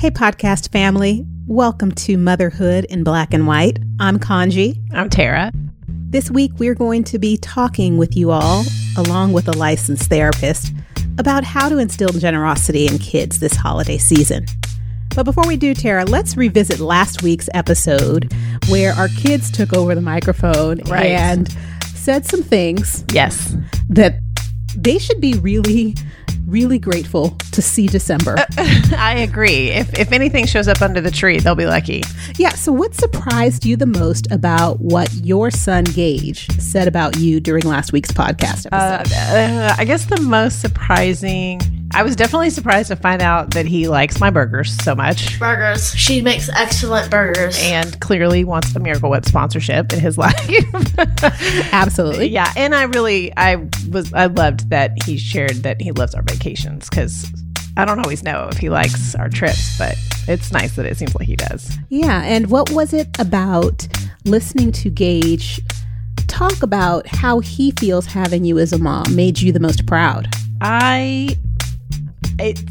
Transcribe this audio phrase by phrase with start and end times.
[0.00, 1.26] Hey, podcast family.
[1.46, 3.78] Welcome to Motherhood in Black and White.
[3.98, 4.78] I'm Kanji.
[4.94, 5.52] I'm Tara.
[5.86, 8.64] This week, we're going to be talking with you all,
[8.96, 10.72] along with a licensed therapist,
[11.18, 14.46] about how to instill generosity in kids this holiday season.
[15.14, 18.32] But before we do, Tara, let's revisit last week's episode
[18.70, 21.10] where our kids took over the microphone Right.
[21.10, 21.54] and
[21.94, 23.54] said some things Yes.
[23.90, 24.18] that
[24.74, 25.94] they should be really,
[26.50, 28.36] really grateful to see December.
[28.96, 29.68] I agree.
[29.68, 32.02] If, if anything shows up under the tree, they'll be lucky.
[32.36, 32.50] Yeah.
[32.50, 37.64] So, what surprised you the most about what your son Gage said about you during
[37.64, 39.12] last week's podcast episode?
[39.14, 41.60] Uh, I guess the most surprising,
[41.92, 45.92] I was definitely surprised to find out that he likes my burgers so much burgers.
[45.94, 47.58] She makes excellent burgers.
[47.62, 50.34] and clearly wants a Miracle Whip sponsorship in his life.
[51.72, 52.28] Absolutely.
[52.28, 52.52] yeah.
[52.56, 56.88] And I really, I was, I loved that he shared that he loves our vacations
[56.88, 57.30] because
[57.76, 59.94] I don't always know if he likes our trips, but
[60.26, 61.76] it's nice that it seems like he does.
[61.88, 62.22] Yeah.
[62.24, 63.86] And what was it about
[64.24, 65.60] listening to Gage
[66.26, 70.28] talk about how he feels having you as a mom made you the most proud?
[70.60, 71.36] I
[72.38, 72.62] it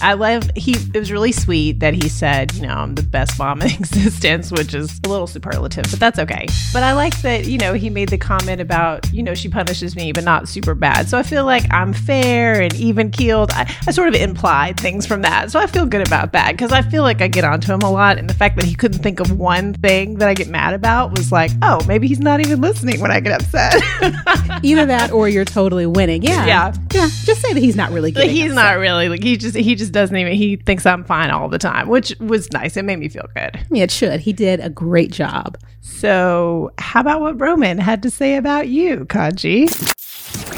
[0.00, 3.38] I love he it was really sweet that he said, you know, I'm the best
[3.38, 6.46] mom in existence, which is a little superlative, but that's okay.
[6.72, 9.96] But I like that, you know, he made the comment about, you know, she punishes
[9.96, 11.08] me, but not super bad.
[11.08, 13.50] So I feel like I'm fair and even keeled.
[13.52, 15.50] I, I sort of implied things from that.
[15.50, 17.90] So I feel good about that because I feel like I get onto him a
[17.90, 18.18] lot.
[18.18, 21.16] And the fact that he couldn't think of one thing that I get mad about
[21.16, 23.74] was like, oh, maybe he's not even listening when I get upset.
[24.62, 26.22] Either that or you're totally winning.
[26.22, 26.46] Yeah.
[26.46, 26.74] Yeah.
[26.92, 27.08] Yeah.
[27.24, 28.54] Just say that he's not really he's upset.
[28.54, 31.58] not really like he just he just doesn't even he thinks I'm fine all the
[31.58, 32.76] time, which was nice.
[32.76, 33.58] It made me feel good.
[33.70, 34.20] Yeah, it should.
[34.20, 35.58] He did a great job.
[35.80, 39.68] So how about what Roman had to say about you, Kaji?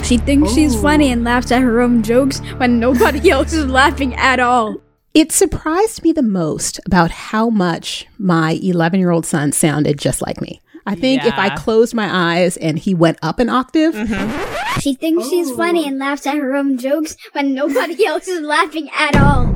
[0.05, 4.14] She thinks she's funny and laughs at her own jokes when nobody else is laughing
[4.14, 4.77] at all.
[5.12, 10.23] It surprised me the most about how much my 11 year old son sounded just
[10.23, 10.61] like me.
[10.91, 14.80] I think if I closed my eyes and he went up an octave, mm-hmm.
[14.80, 15.56] She thinks she's oh.
[15.56, 19.48] funny and laughs at her own jokes when nobody else is laughing at all.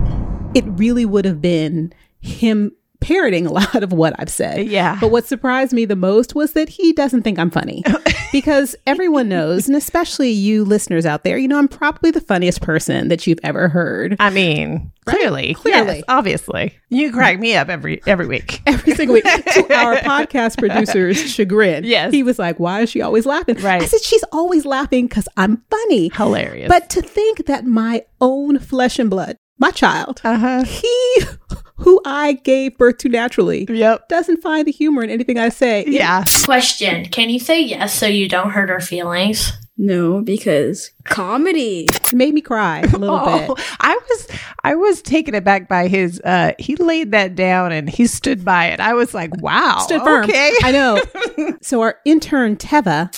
[0.55, 4.67] it really would have been him parroting a lot of what I've said.
[4.67, 4.99] Yeah.
[5.01, 7.83] But what surprised me the most was that he doesn't think I'm funny.
[8.35, 12.61] because everyone knows, and especially you listeners out there, you know, I'm probably the funniest
[12.63, 14.17] person that you've ever heard.
[14.19, 15.97] I mean, clearly, Clearly.
[15.99, 18.61] yes, obviously, you crack me up every every week.
[18.67, 21.85] Every single week to our podcast producer's chagrin.
[21.85, 22.13] Yes.
[22.13, 23.55] He was like, Why is she always laughing?
[23.59, 23.81] Right.
[23.83, 26.11] I said, She's always laughing because I'm funny.
[26.13, 26.69] Hilarious.
[26.69, 30.65] But to think that my own flesh and blood, my child, uh huh.
[30.65, 31.21] he
[31.77, 34.09] who I gave birth to naturally, Yep.
[34.09, 35.85] doesn't find the humor in anything I say.
[35.87, 36.25] Yeah.
[36.45, 39.53] Question Can you say yes so you don't hurt her feelings?
[39.77, 41.87] No, because comedy.
[41.91, 43.65] It made me cry a little Oh, bit.
[43.81, 44.29] I was
[44.63, 48.67] I was taken aback by his uh he laid that down and he stood by
[48.67, 48.79] it.
[48.81, 49.79] I was like, wow.
[49.81, 50.25] Stood firm.
[50.25, 50.53] Okay.
[50.63, 51.03] I know.
[51.61, 53.11] so our intern Teva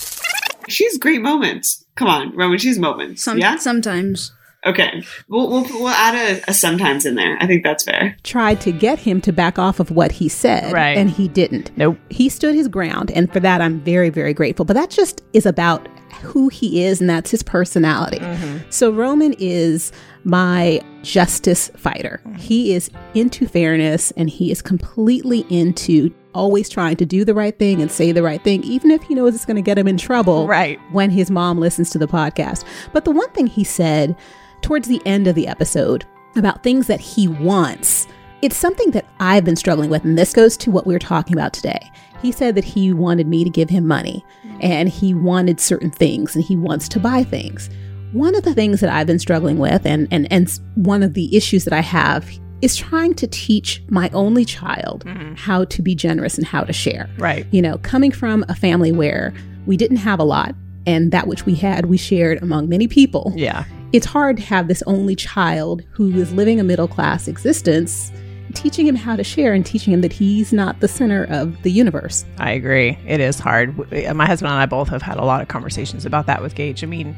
[0.68, 1.84] She's great moments.
[1.94, 2.58] Come on, Roman.
[2.58, 3.22] She's moments.
[3.22, 3.56] Some, yeah.
[3.56, 4.32] Sometimes.
[4.66, 5.02] Okay.
[5.28, 7.36] We'll we'll, we'll add a, a sometimes in there.
[7.40, 8.16] I think that's fair.
[8.24, 10.96] tried to get him to back off of what he said, Right.
[10.98, 11.70] and he didn't.
[11.76, 11.98] Nope.
[12.10, 14.64] He stood his ground, and for that, I'm very, very grateful.
[14.64, 15.88] But that just is about
[16.22, 18.18] who he is, and that's his personality.
[18.18, 18.58] Mm-hmm.
[18.70, 19.92] So Roman is
[20.24, 22.20] my justice fighter.
[22.36, 27.58] He is into fairness, and he is completely into always trying to do the right
[27.58, 29.88] thing and say the right thing, even if he knows it's going to get him
[29.88, 30.78] in trouble Right.
[30.92, 32.64] when his mom listens to the podcast.
[32.92, 34.14] But the one thing he said
[34.62, 36.04] towards the end of the episode
[36.36, 38.06] about things that he wants,
[38.42, 40.04] it's something that I've been struggling with.
[40.04, 41.90] And this goes to what we are talking about today.
[42.22, 44.58] He said that he wanted me to give him money mm-hmm.
[44.60, 47.70] and he wanted certain things and he wants to buy things.
[48.12, 51.36] One of the things that I've been struggling with and, and, and one of the
[51.36, 52.28] issues that I have
[52.62, 55.34] is trying to teach my only child mm-hmm.
[55.34, 57.46] how to be generous and how to share Right.
[57.50, 59.34] you know, coming from a family where
[59.66, 60.54] we didn't have a lot
[60.86, 63.32] and that which we had, we shared among many people.
[63.36, 63.64] Yeah.
[63.92, 68.10] It's hard to have this only child who is living a middle class existence,
[68.52, 71.70] teaching him how to share and teaching him that he's not the center of the
[71.70, 72.24] universe.
[72.38, 72.98] I agree.
[73.06, 73.74] It is hard.
[73.92, 76.56] Eh, my husband and I both have had a lot of conversations about that with
[76.56, 76.82] Gage.
[76.82, 77.16] I mean,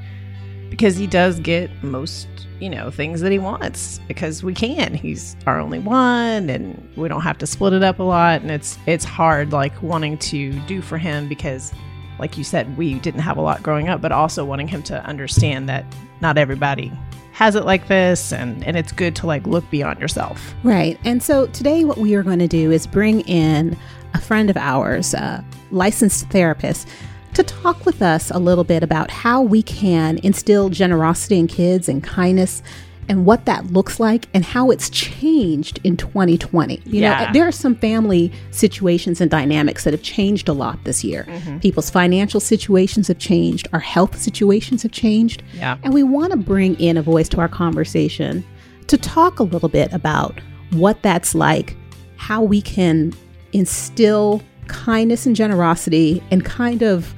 [0.68, 2.28] because he does get most,
[2.60, 4.92] you know, things that he wants because we can.
[4.92, 8.50] He's our only one and we don't have to split it up a lot and
[8.50, 11.72] it's it's hard like wanting to do for him because
[12.18, 15.02] like you said, we didn't have a lot growing up, but also wanting him to
[15.04, 15.84] understand that
[16.20, 16.92] not everybody
[17.38, 20.56] has it like this and and it's good to like look beyond yourself.
[20.64, 20.98] Right.
[21.04, 23.76] And so today, what we are going to do is bring in
[24.12, 26.88] a friend of ours, a licensed therapist,
[27.34, 31.88] to talk with us a little bit about how we can instill generosity in kids
[31.88, 32.60] and kindness
[33.08, 36.82] and what that looks like and how it's changed in 2020.
[36.84, 37.24] You Yeah.
[37.26, 41.26] know, there are some family situations and dynamics that have changed a lot this year.
[41.28, 41.58] Mm-hmm.
[41.58, 45.42] People's financial situations have changed, our health situations have changed.
[45.54, 45.78] Yeah.
[45.82, 48.44] And we want to bring in a voice to our conversation
[48.88, 50.38] to talk a little bit about
[50.72, 51.76] what that's like,
[52.16, 53.12] how we can
[53.52, 57.14] instill kindness and generosity and kind of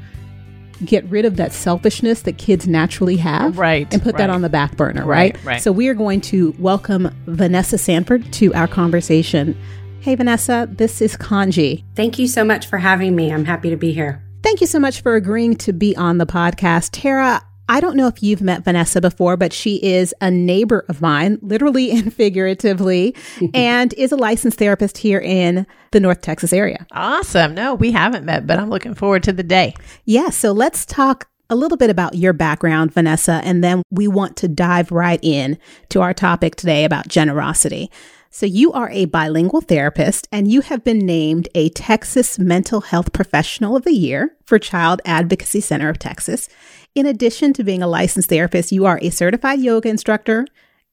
[0.85, 4.49] get rid of that selfishness that kids naturally have Right, and put that on the
[4.49, 5.63] back burner right, Right, right.
[5.63, 9.57] so we are going to welcome vanessa sanford to our conversation
[10.01, 13.33] hey vanessa this is kanji Thank you so much for having me.
[13.33, 14.23] I'm happy to be here.
[14.43, 16.91] Thank you so much for agreeing to be on the podcast.
[16.93, 21.01] Tara, I don't know if you've met Vanessa before, but she is a neighbor of
[21.01, 23.15] mine, literally and figuratively,
[23.55, 26.85] and is a licensed therapist here in the North Texas area.
[26.91, 27.55] Awesome.
[27.55, 29.75] No, we haven't met, but I'm looking forward to the day.
[30.05, 34.37] Yeah, so let's talk a little bit about your background, Vanessa, and then we want
[34.39, 35.57] to dive right in
[35.91, 37.89] to our topic today about generosity.
[38.33, 43.13] So, you are a bilingual therapist and you have been named a Texas Mental Health
[43.13, 46.49] Professional of the Year for Child Advocacy Center of Texas.
[46.95, 50.47] In addition to being a licensed therapist, you are a certified yoga instructor,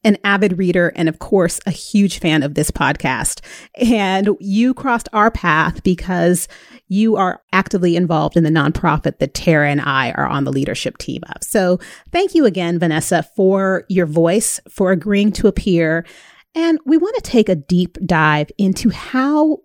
[0.03, 3.41] an avid reader, and of course, a huge fan of this podcast.
[3.75, 6.47] And you crossed our path because
[6.87, 10.99] you are actively involved in the nonprofit that Tara and I are on the leadership
[10.99, 11.43] team of.
[11.43, 11.79] So
[12.11, 16.05] thank you again, Vanessa, for your voice, for agreeing to appear.
[16.53, 19.59] And we want to take a deep dive into how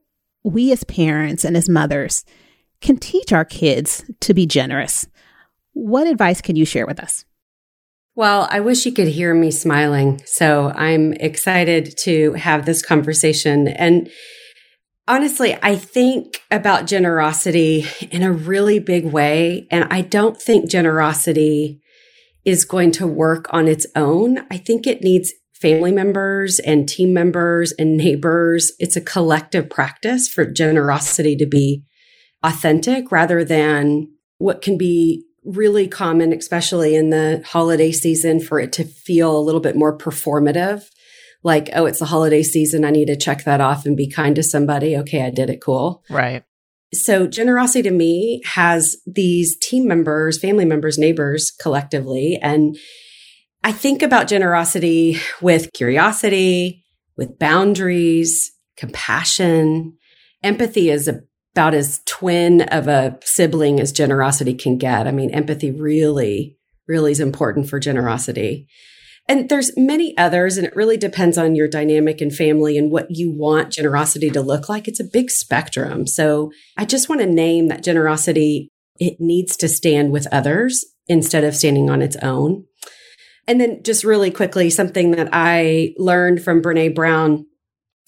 [0.45, 2.25] we as parents and as mothers
[2.81, 5.07] can teach our kids to be generous.
[5.73, 7.25] What advice can you share with us?
[8.15, 10.21] Well, I wish you could hear me smiling.
[10.27, 13.69] So I'm excited to have this conversation.
[13.69, 14.11] And
[15.09, 19.67] honestly, I think about generosity in a really big way.
[19.71, 21.81] And I don't think generosity
[22.45, 24.41] is going to work on its own.
[24.51, 28.73] I think it needs family members and team members and neighbors.
[28.79, 31.85] It's a collective practice for generosity to be
[32.43, 34.09] authentic rather than
[34.39, 39.43] what can be really common, especially in the holiday season, for it to feel a
[39.43, 40.85] little bit more performative.
[41.43, 42.85] Like, oh, it's the holiday season.
[42.85, 44.97] I need to check that off and be kind to somebody.
[44.99, 45.61] Okay, I did it.
[45.61, 46.03] Cool.
[46.09, 46.45] Right.
[46.95, 52.39] So, generosity to me has these team members, family members, neighbors collectively.
[52.41, 52.77] And
[53.65, 56.85] I think about generosity with curiosity,
[57.17, 59.97] with boundaries, compassion.
[60.43, 61.11] Empathy is
[61.55, 65.07] about as twin of a sibling as generosity can get.
[65.07, 66.57] I mean, empathy really,
[66.89, 68.67] really is important for generosity.
[69.29, 73.07] And there's many others, and it really depends on your dynamic and family and what
[73.11, 74.89] you want generosity to look like.
[74.89, 76.07] It's a big spectrum.
[76.07, 78.69] So I just want to name that generosity,
[78.99, 82.65] it needs to stand with others instead of standing on its own.
[83.47, 87.47] And then just really quickly, something that I learned from Brene Brown.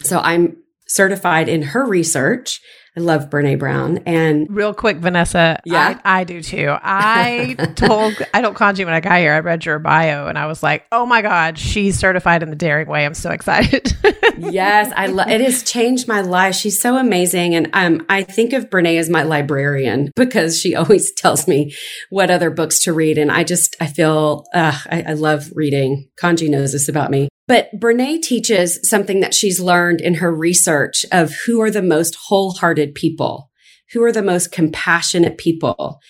[0.02, 0.56] So I'm
[0.86, 2.60] certified in her research.
[2.96, 3.98] I love Brene Brown.
[4.06, 5.58] And Real quick, Vanessa.
[5.64, 5.98] Yeah?
[6.04, 6.72] I, I do too.
[6.80, 9.32] I told, I don't kanji when I got here.
[9.32, 12.56] I read your bio and I was like, oh my God, she's certified in the
[12.56, 13.04] daring way.
[13.04, 13.92] I'm so excited.
[14.38, 16.54] yes, I lo- it has changed my life.
[16.54, 21.12] She's so amazing, and um, I think of Brene as my librarian because she always
[21.12, 21.74] tells me
[22.10, 26.08] what other books to read, and I just I feel uh, I, I love reading.
[26.20, 27.28] Kanji knows this about me.
[27.46, 32.16] But Brene teaches something that she's learned in her research of who are the most
[32.26, 33.50] wholehearted people,
[33.92, 36.00] who are the most compassionate people.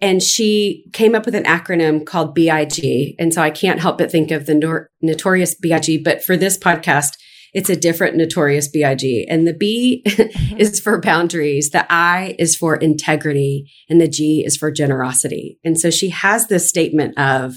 [0.00, 3.14] And she came up with an acronym called BIG.
[3.18, 6.04] And so I can't help but think of the nor- notorious BIG.
[6.04, 7.12] But for this podcast,
[7.54, 9.26] it's a different notorious BIG.
[9.28, 10.56] And the B mm-hmm.
[10.58, 15.58] is for boundaries, the I is for integrity, and the G is for generosity.
[15.64, 17.54] And so she has this statement of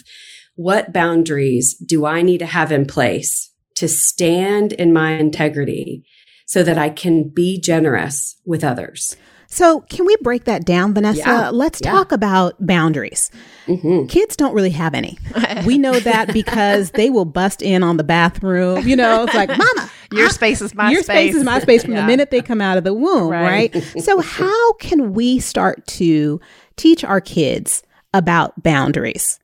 [0.57, 6.03] what boundaries do I need to have in place to stand in my integrity
[6.45, 9.15] so that I can be generous with others?
[9.49, 11.19] So, can we break that down, Vanessa?
[11.19, 11.91] Yeah, Let's yeah.
[11.91, 13.31] talk about boundaries.
[13.65, 14.09] Mhm.
[14.09, 15.17] Kids don't really have any.
[15.65, 18.85] we know that because they will bust in on the bathroom.
[18.85, 20.93] You know, it's like, Mama, Your I- space is my space.
[20.95, 21.29] your space.
[21.29, 22.01] space is my space from Yeah.
[22.01, 23.73] the minute they come out of the womb, Right.
[23.73, 24.03] right?
[24.03, 26.41] so, how can we start to
[26.75, 27.83] teach our kids
[28.13, 29.39] about boundaries?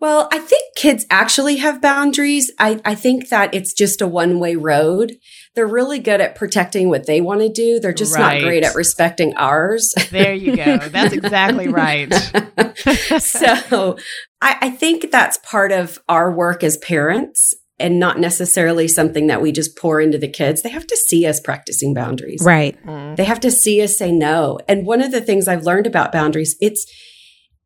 [0.00, 2.52] Well, I think kids actually have boundaries.
[2.58, 5.16] I, I think that it's just a one way road.
[5.54, 7.80] They're really good at protecting what they want to do.
[7.80, 8.40] They're just Right.
[8.40, 9.92] not great at respecting ours.
[10.10, 10.76] There you go.
[10.88, 12.12] That's exactly right.
[13.18, 13.96] so
[14.40, 19.42] I, I think that's part of our work as parents and not necessarily something that
[19.42, 20.62] we just pour into the kids.
[20.62, 22.42] They have to see us practicing boundaries.
[22.44, 22.80] Right.
[22.84, 23.16] Mm-hmm.
[23.16, 24.58] They have to see us say no.
[24.68, 26.86] And one of the things I've learned about boundaries, it's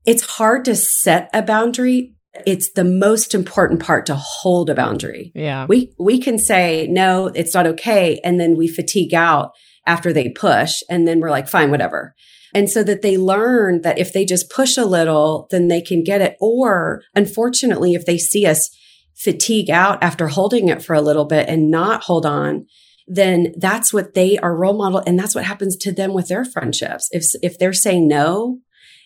[0.05, 2.15] it's hard to set a boundary
[2.47, 5.33] it's the most important part to hold a boundary.
[5.35, 5.67] Yeah.
[5.69, 9.53] We we can say no, it's not okay and then we fatigue out
[9.87, 12.15] after they push and then we're like fine whatever.
[12.55, 16.05] And so that they learn that if they just push a little, then they can
[16.05, 16.37] get it.
[16.41, 18.71] Or unfortunately, if they see us
[19.15, 22.67] fatigue out after holding it for a little bit and not hold on,
[23.07, 25.03] then that's what they are role model.
[25.07, 27.09] And that's what happens to them with their friendships.
[27.11, 28.59] If, if they're saying no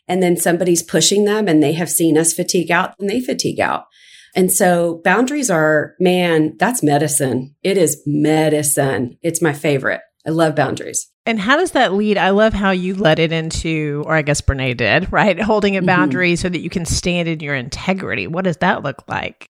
[0.09, 3.61] and then somebody's pushing them and they have seen us fatigue out, and they fatigue
[3.61, 3.87] out.
[4.35, 7.55] And so boundaries are, man, that's medicine.
[7.63, 9.19] It is medicine.
[9.23, 10.03] It's my favorite.
[10.27, 11.11] I love boundaries.
[11.25, 12.19] And how does that lead?
[12.19, 15.41] I love how you led it into, or I guess Brene did, right?
[15.41, 16.43] Holding a boundary mm-hmm.
[16.43, 18.27] so that you can stand in your integrity.
[18.27, 19.49] What does that look like?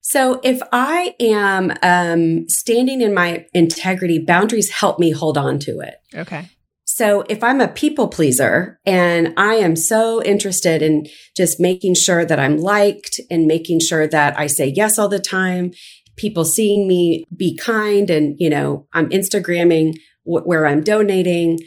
[0.00, 5.80] So if I am um, standing in my integrity, boundaries help me hold on to
[5.80, 5.96] it.
[6.14, 6.48] Okay.
[6.96, 12.24] So if I'm a people pleaser and I am so interested in just making sure
[12.24, 15.72] that I'm liked and making sure that I say yes all the time,
[16.16, 21.58] people seeing me be kind and, you know, I'm Instagramming where I'm donating.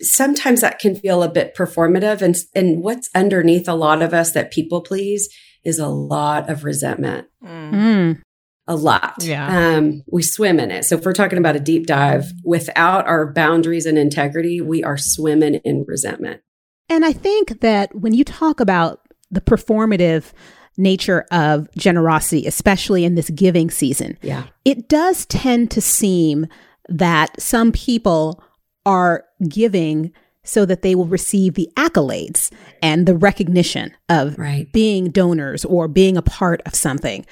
[0.00, 2.22] Sometimes that can feel a bit performative.
[2.22, 5.28] And, and what's underneath a lot of us that people please
[5.64, 7.26] is a lot of resentment.
[7.44, 8.22] Mm.
[8.68, 9.16] A lot.
[9.20, 9.76] Yeah.
[9.76, 10.84] Um, we swim in it.
[10.84, 14.96] So if we're talking about a deep dive, without our boundaries and integrity, we are
[14.98, 16.42] swimming in resentment.
[16.88, 20.32] And I think that when you talk about the performative
[20.76, 24.44] nature of generosity, especially in this giving season, yeah.
[24.64, 26.46] it does tend to seem
[26.88, 28.42] that some people
[28.84, 30.12] are giving
[30.44, 34.72] so that they will receive the accolades and the recognition of right.
[34.72, 37.26] being donors or being a part of something.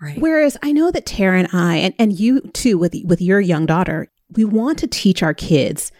[0.00, 0.18] Right.
[0.18, 3.66] Whereas I know that Tara and I, and, and you too, with, with your young
[3.66, 5.92] daughter, we want to teach our kids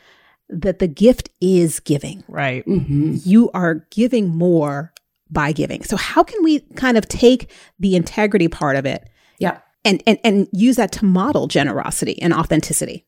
[0.49, 2.25] that the gift is giving.
[2.27, 2.67] Right.
[2.67, 3.17] Mm-hmm.
[3.25, 4.93] You are giving more
[5.31, 5.85] by giving.
[5.85, 10.19] So how can we kind of take the integrity part of it yeah and, and,
[10.25, 13.07] and use that to model generosity and authenticity.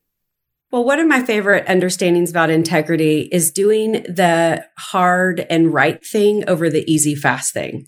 [0.71, 6.43] Well, one of my favorite understandings about integrity is doing the hard and right thing
[6.49, 7.85] over the easy, fast thing.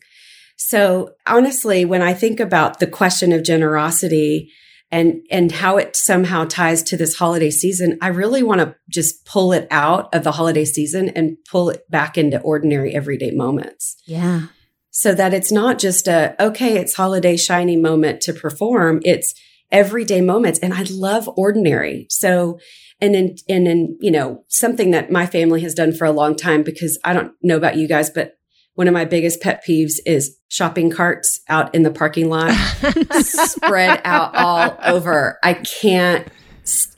[0.57, 4.51] So honestly, when I think about the question of generosity
[4.91, 9.25] and, and how it somehow ties to this holiday season, I really want to just
[9.25, 13.95] pull it out of the holiday season and pull it back into ordinary everyday moments.
[14.05, 14.47] Yeah
[14.95, 19.01] so that it's not just a, okay, it's holiday shiny moment to perform.
[19.03, 19.35] It's
[19.69, 20.57] everyday moments.
[20.59, 22.07] And I love ordinary.
[22.09, 22.59] So,
[23.01, 26.33] and in, and in, you know, something that my family has done for a long
[26.33, 28.37] time because I don't know about you guys, but
[28.75, 32.51] one of my biggest pet peeves is shopping carts out in the parking lot,
[33.21, 35.39] spread out all over.
[35.43, 36.27] I can't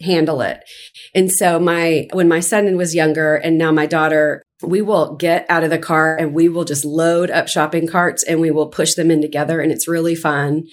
[0.02, 0.60] handle it.
[1.14, 5.46] And so my, when my son was younger and now my daughter, we will get
[5.50, 8.70] out of the car and we will just load up shopping carts and we will
[8.70, 10.64] push them in together and it's really fun.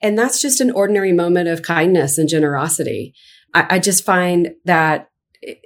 [0.00, 3.12] And that's just an ordinary moment of kindness and generosity.
[3.52, 5.08] I, I just find that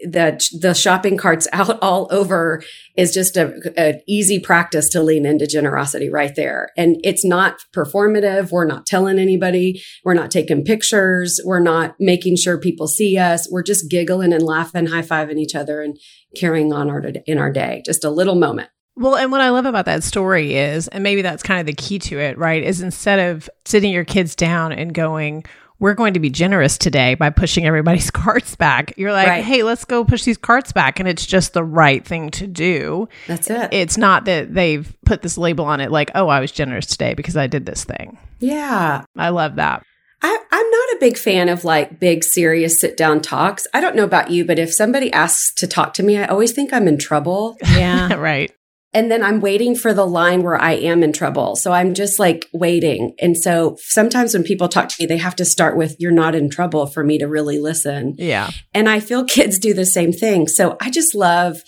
[0.06, 2.62] that the shopping carts out all over
[2.97, 6.70] is just a, a, easy practice to lean into generosity right there.
[6.76, 8.50] And it's not performative.
[8.50, 9.82] We're not telling anybody.
[10.04, 11.40] We're not taking pictures.
[11.44, 13.49] We're not making sure people see us.
[13.50, 15.99] We're just giggling and laughing, high fiving each other and
[16.37, 17.82] carrying on our, in our day.
[17.85, 18.70] Just a little moment.
[18.97, 21.73] Well, and what I love about that story is, and maybe that's kind of the
[21.73, 22.64] key to it, right?
[22.64, 25.44] Is instead of sitting your kids down and going,
[25.80, 28.94] we're going to be generous today by pushing everybody's carts back.
[28.97, 29.44] You're like, right.
[29.44, 30.99] hey, let's go push these carts back.
[30.99, 33.08] And it's just the right thing to do.
[33.26, 33.73] That's it.
[33.73, 37.14] It's not that they've put this label on it like, oh, I was generous today
[37.14, 38.18] because I did this thing.
[38.40, 39.04] Yeah.
[39.16, 39.85] I love that.
[40.20, 43.68] I, am not a big fan of like big, serious sit down talks.
[43.73, 46.50] I don't know about you, but if somebody asks to talk to me, I always
[46.50, 47.56] think I'm in trouble.
[47.62, 48.14] Yeah.
[48.18, 48.52] right.
[48.95, 51.57] And then I'm waiting for the line where I am in trouble.
[51.57, 53.14] So I'm just like waiting.
[53.21, 56.35] And so sometimes when people talk to me, they have to start with, you're not
[56.35, 58.14] in trouble for me to really listen.
[58.16, 58.50] Yeah.
[58.73, 60.49] And I feel kids do the same thing.
[60.49, 61.59] So I just love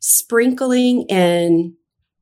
[0.00, 1.74] sprinkling in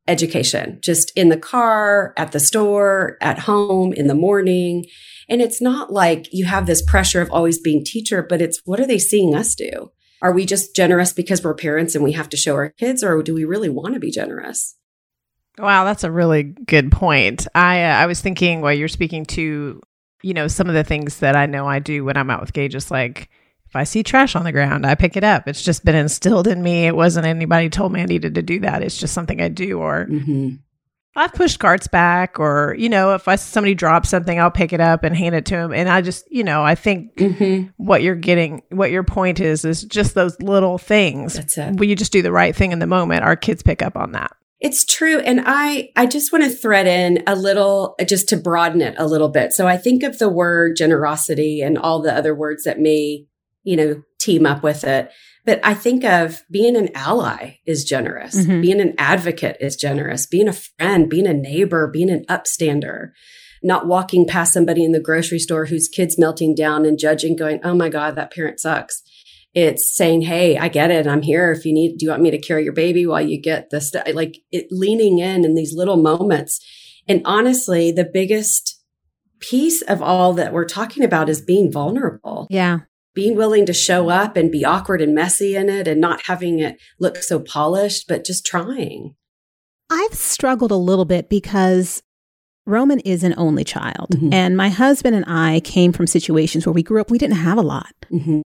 [0.08, 4.86] education, just in the car, at the store, at home, in the morning.
[5.28, 8.80] And it's not like you have this pressure of always being teacher, but it's what
[8.80, 9.90] are they seeing us do?
[10.22, 13.22] Are we just generous because we're parents and we have to show our kids, or
[13.22, 14.76] do we really want to be generous?
[15.58, 17.46] Wow, that's a really good point.
[17.54, 19.80] I uh, I was thinking while you're speaking to,
[20.22, 22.52] you know, some of the things that I know I do when I'm out with
[22.52, 23.30] Gage, just like
[23.66, 25.48] if I see trash on the ground, I pick it up.
[25.48, 26.86] It's just been instilled in me.
[26.86, 28.82] It wasn't anybody told me I needed to do that.
[28.82, 29.80] It's just something I do.
[29.80, 30.56] Or mm-hmm.
[31.16, 34.80] I've pushed carts back, or you know, if I somebody drops something, I'll pick it
[34.80, 35.72] up and hand it to them.
[35.72, 37.70] And I just, you know, I think mm-hmm.
[37.76, 41.34] what you're getting, what your point is, is just those little things.
[41.34, 41.76] That's it.
[41.76, 44.12] When you just do the right thing in the moment, our kids pick up on
[44.12, 44.32] that.
[44.58, 45.18] It's true.
[45.18, 49.06] And I, I just want to thread in a little, just to broaden it a
[49.06, 49.52] little bit.
[49.52, 53.26] So I think of the word generosity and all the other words that may,
[53.64, 55.10] you know, team up with it.
[55.46, 58.34] But I think of being an ally is generous.
[58.34, 58.60] Mhm.
[58.62, 60.26] Being an advocate is generous.
[60.26, 63.10] Being a friend, being a neighbor, being an upstander,
[63.62, 67.60] not walking past somebody in the grocery store whose kid's melting down and judging, going,
[67.64, 69.02] Oh my God, that parent sucks.
[69.54, 71.06] It's saying, Hey, I get it.
[71.06, 71.52] I'm here.
[71.52, 73.80] If you need, do you want me to carry your baby while you get the
[73.80, 74.04] stuff?
[74.12, 76.60] Like it leaning in in these little moments.
[77.08, 78.82] And honestly, the biggest
[79.38, 82.80] piece of all that we're talking about is being vulnerable Yeah.
[83.16, 86.60] Being willing to show up and be awkward and messy in it and not having
[86.60, 89.16] it look so polished, but just trying.
[89.90, 92.02] I've struggled a little bit because
[92.66, 94.10] Roman is an only child.
[94.10, 94.34] Mhm.
[94.34, 97.58] And my husband and I came from situations where we grew up, we didn't have
[97.58, 97.94] a lot.
[98.12, 98.42] Mm-hmm.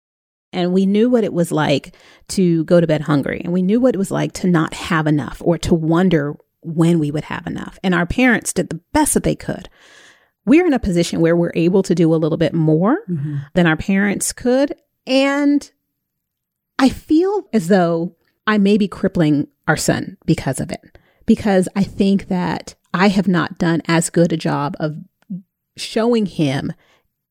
[0.53, 1.95] And we knew what it was like
[2.29, 3.41] to go to bed hungry.
[3.43, 6.99] And we knew what it was like to not have enough or to wonder when
[6.99, 7.79] we would have enough.
[7.83, 9.69] And our parents did the best that they could.
[10.45, 13.37] We're in a position where we're able to do a little bit more mm-hmm.
[13.53, 14.73] than our parents could.
[15.05, 15.69] And
[16.77, 18.15] I feel as though
[18.47, 23.27] I may be crippling our son because of it, because I think that I have
[23.27, 24.97] not done as good a job of
[25.77, 26.73] showing him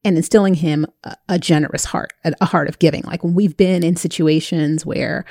[0.05, 3.03] and instilling him a, a generous heart, a, a heart of giving.
[3.03, 5.25] Like when we've been in situations where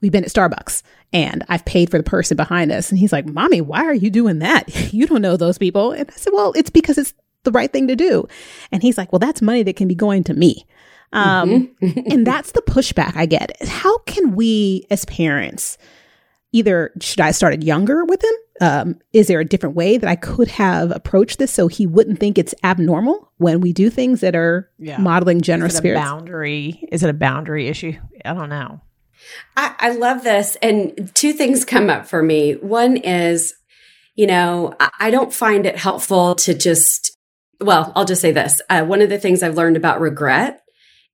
[0.00, 3.26] we've been at Starbucks and I've paid for the person behind us, and he's like,
[3.26, 4.92] Mommy, why are you doing that?
[4.92, 5.92] you don't know those people.
[5.92, 7.14] And I said, Well, it's because it's
[7.44, 8.26] the right thing to do.
[8.70, 10.66] And he's like, Well, that's money that can be going to me.
[11.12, 13.50] Um, and that's the pushback I get.
[13.66, 15.76] How can we as parents
[16.52, 18.32] either should I start it younger with him?
[18.62, 22.20] Um, is there a different way that I could have approached this so he wouldn't
[22.20, 24.98] think it's abnormal when we do things that are Yeah.
[24.98, 26.04] modeling generous is it a spirits?
[26.04, 26.84] boundary?
[26.92, 27.94] Is it a boundary issue?
[28.24, 28.80] I don't know.
[29.56, 30.56] I, I love this.
[30.62, 32.54] And two things come up for me.
[32.54, 33.54] One is,
[34.14, 37.16] you know, I, I don't find it helpful to just,
[37.60, 38.60] well, I'll just say this.
[38.70, 40.60] Uh, one of the things I've learned about regret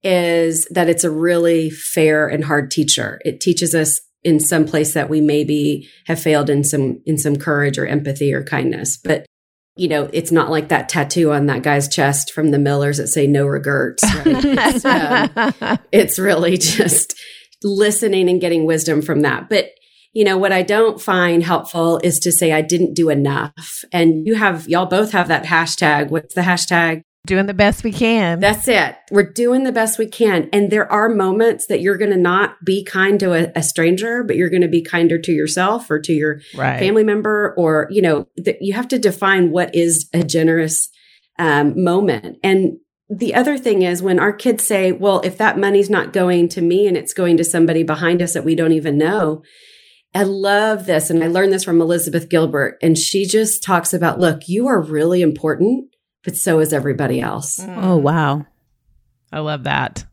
[0.03, 3.21] is that it's a really fair and hard teacher.
[3.25, 7.37] It teaches us in some place that we maybe have failed in some in some
[7.37, 8.97] courage or empathy or kindness.
[8.97, 9.25] But
[9.77, 13.09] you know, it's not like that tattoo on that guy's chest from the Millers that
[13.09, 14.03] say no regrets.
[14.03, 14.27] Right?
[14.45, 17.15] It's, um, it's really just
[17.63, 19.49] listening and getting wisdom from that.
[19.49, 19.71] But
[20.13, 23.85] you know, what I don't find helpful is to say I didn't do enough.
[23.93, 26.09] And you have, y'all both have that hashtag.
[26.09, 27.03] What's the hashtag?
[27.27, 28.41] Doing the best we can.
[28.41, 28.97] That's it.
[29.11, 30.49] We're doing the best we can.
[30.55, 34.25] And there are moments that you're going to not be kind to a, a stranger,
[34.25, 36.79] but you're going to be kinder to yourself or to your right.
[36.79, 40.89] family member, or, you know, that you have to define what is a generous
[41.39, 42.39] um, moment.
[42.43, 46.49] And the other thing is when our kids say, well, if that money's not going
[46.51, 49.43] to me and it's going to somebody behind us that we don't even know,
[50.15, 51.09] I love this.
[51.11, 52.79] And I learned this from Elizabeth Gilbert.
[52.83, 57.61] And she just talks about, look, you are really important, but so is everybody else.
[57.61, 58.47] Oh, wow.
[59.33, 60.05] I love that.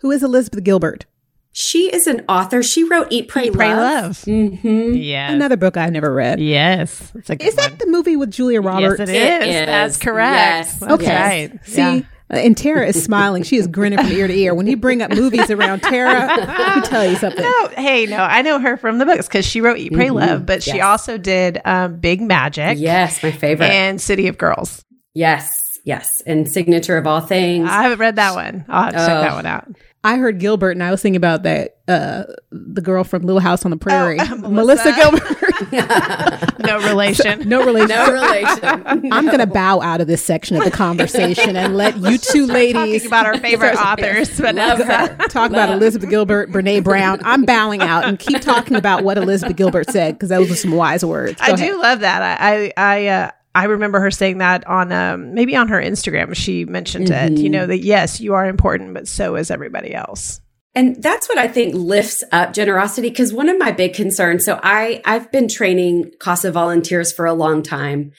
[0.00, 1.06] Who is Elizabeth Gilbert?
[1.50, 2.62] She is an author.
[2.62, 4.04] She wrote Eat, Pray, Eat, Pray, Love.
[4.04, 4.18] Love.
[4.26, 4.94] Mm-hmm.
[4.94, 5.32] Yes.
[5.32, 6.38] Another book I've never read.
[6.40, 7.10] Yes.
[7.16, 7.78] It's a good Is that one.
[7.78, 9.00] the movie with Julia Roberts?
[9.00, 9.48] Yes, it It is.
[9.48, 9.66] is.
[9.66, 10.36] That's correct.
[10.36, 10.78] Yes.
[10.78, 11.16] That's Okay.
[11.16, 11.58] right.
[11.66, 12.00] See, Yeah.
[12.32, 13.42] Uh, and Tara is smiling.
[13.42, 14.54] She is grinning from ear to ear.
[14.54, 17.42] When you bring up movies around Tara, let me tell you something.
[17.42, 20.14] No, hey, no, I know her from the books because she wrote Eat, Pray, Mhm.
[20.14, 23.70] Love, but she also did um, Big Magic Yes, my favorite.
[23.70, 24.84] and City of Girls.
[25.14, 26.22] yes, yes.
[26.26, 27.68] And Signature of All Things.
[27.70, 28.64] I haven't read that one.
[28.68, 29.20] I'll have to check Oh.
[29.22, 29.68] that one out.
[30.04, 33.64] I heard Gilbert, and I was thinking about that uh, the girl from Little House
[33.64, 34.90] on the Prairie, Oh, Melissa.
[34.90, 34.92] Melissa.
[34.94, 35.34] Gilbert.
[36.60, 37.48] No relation.
[37.48, 37.88] no relation.
[37.88, 38.60] no relation.
[39.12, 42.46] I'm going to bow out of this section of the conversation and let you two
[42.46, 44.78] ladies Talking about our favorite authors, but Love
[45.30, 47.20] talk about Elizabeth Gilbert, Brene Brown.
[47.24, 50.72] I'm bowing out and keep talking about what Elizabeth Gilbert said because those were some
[50.72, 51.40] wise words.
[51.40, 51.58] Go I ahead.
[51.72, 52.22] do love that.
[52.40, 56.32] I I I, uh, I remember her saying that on um, maybe on her Instagram.
[56.36, 57.32] She mentioned it.
[57.32, 60.40] You know that yes, you are important, but so is everybody else.
[60.76, 63.10] And that's what I think lifts up generosity.
[63.10, 67.34] Cause one of my big concerns, so I, I've been training CASA volunteers for a
[67.34, 68.12] long time.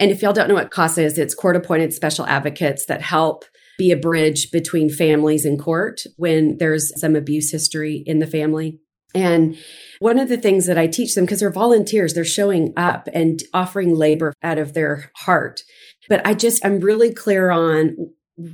[0.00, 3.44] And if y'all don't know what CASA is, it's court appointed special advocates that help
[3.78, 8.80] be a bridge between families in court when there's some abuse history in the family.
[9.14, 9.56] And
[9.98, 13.42] one of the things that I teach them, because they're volunteers, they're showing up and
[13.52, 15.62] offering labor out of their heart.
[16.08, 17.96] But I just, I'm really clear on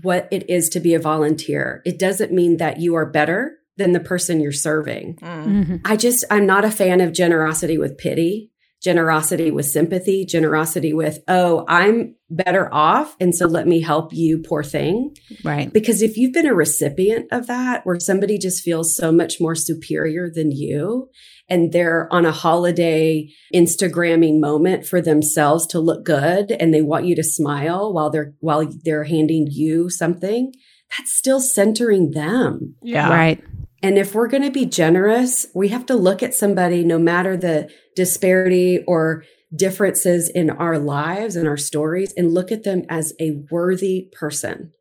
[0.03, 1.83] what it is to be a volunteer.
[1.85, 5.16] It doesn't mean that you are better than the person you're serving.
[5.23, 5.81] Mhm.
[5.85, 8.51] I just, I'm not a fan of generosity with pity.
[8.87, 13.16] Generosity with sympathy, generosity with, oh, I'm better off.
[13.18, 15.12] And so let me help you, poor thing.
[15.42, 15.72] Right.
[15.72, 19.57] Because if you've been a recipient of that, where somebody just feels so much more
[19.57, 21.09] superior than you,
[21.49, 27.07] and they're on a holiday Instagramming moment for themselves to look good, and they want
[27.07, 30.53] you to smile while they're while they're handing you something,
[30.96, 32.77] that's still centering them.
[32.83, 33.11] Yeah.
[33.11, 33.42] Right.
[33.83, 37.37] And if we're going to be generous, we have to look at somebody, no matter
[37.37, 43.12] the disparity or differences in our lives and our stories, and look at them as
[43.21, 44.73] a worthy person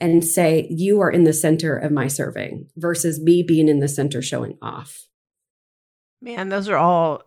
[0.00, 3.88] and say, You are in the center of my serving versus me being in the
[3.88, 5.08] center showing off.
[6.22, 7.22] Man, those are all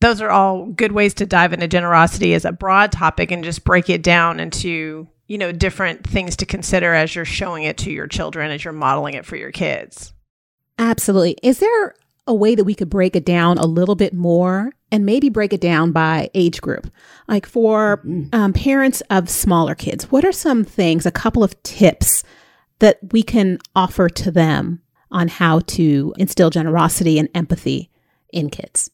[0.00, 3.64] those are all good ways to dive into generosity as a broad topic and just
[3.64, 7.90] break it down into, you know, different things to consider as you're showing it to
[7.90, 10.13] your children, as you're modeling it for your kids.
[10.78, 11.36] Absolutely.
[11.42, 11.94] Is there
[12.26, 15.52] a way that we could break it down a little bit more and maybe break
[15.52, 16.90] it down by age group?
[17.28, 22.24] Like for um, parents of smaller kids, what are some things, a couple of tips
[22.80, 27.90] that we can offer to them on how to instill generosity and empathy
[28.32, 28.90] in kids?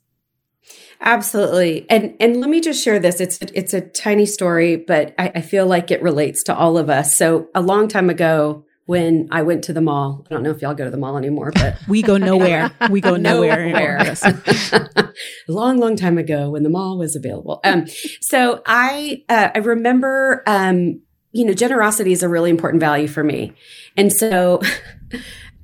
[1.01, 1.87] Absolutely.
[1.89, 3.21] And and let me just share this.
[3.21, 6.91] It's it's a tiny story, but I, I feel like it relates to all of
[6.91, 7.17] us.
[7.17, 10.27] So a long time ago, when I went to the mall.
[10.29, 12.73] I don't know if y'all go to the mall anymore, but We go nowhere.
[12.91, 13.69] We go nowhere.
[13.69, 14.25] Yes.
[14.25, 15.13] a
[15.49, 17.61] long, long time ago when the mall was available.
[17.63, 17.87] Um,
[18.21, 23.23] so I uh, I remember um, you know, generosity is a really important value for
[23.23, 23.53] me.
[23.97, 24.61] And so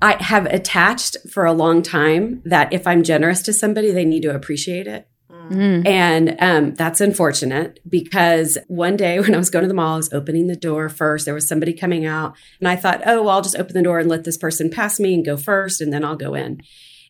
[0.00, 4.22] I have attached for a long time that if I'm generous to somebody, they need
[4.22, 5.08] to appreciate it.
[5.50, 5.86] Mm.
[5.86, 9.96] And um, that's unfortunate because one day when I was going to the mall, I
[9.96, 11.24] was opening the door first.
[11.24, 13.98] There was somebody coming out, and I thought, oh, well, I'll just open the door
[13.98, 16.60] and let this person pass me and go first, and then I'll go in.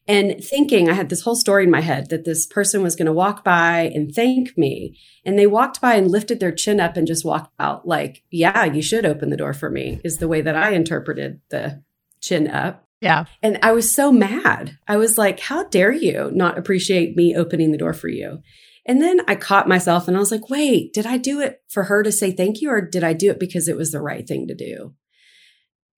[0.08, 3.06] And thinking, I had this whole story in my head that this person was going
[3.06, 4.96] to walk by and thank me.
[5.24, 8.64] And they walked by and lifted their chin up and just walked out, like, yeah,
[8.64, 11.82] you should open the door for me, is the way that I interpreted the
[12.20, 12.85] chin up.
[13.00, 13.26] Yeah.
[13.42, 14.78] And I was so mad.
[14.88, 18.40] I was like, how dare you not appreciate me opening the door for you?
[18.86, 21.84] And then I caught myself and I was like, wait, did I do it for
[21.84, 24.26] her to say thank you or did I do it because it was the right
[24.26, 24.94] thing to do?